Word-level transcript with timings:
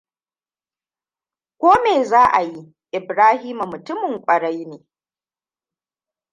Ko 1.59 1.69
me 1.83 1.93
za 2.09 2.23
a 2.39 2.41
yi 2.41 2.73
Ibrahima 2.97 3.65
mutumin 3.71 4.21
ƙwarai 4.21 4.65
ne. 4.65 4.77